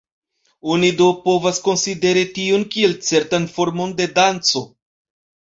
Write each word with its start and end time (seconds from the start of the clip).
Oni 0.75 0.87
do 1.01 1.09
povas 1.25 1.59
konsideri 1.67 2.23
tion 2.39 2.65
kiel 2.77 2.97
certan 3.11 3.47
formon 3.59 3.97
de 4.01 4.09
danco. 4.17 4.65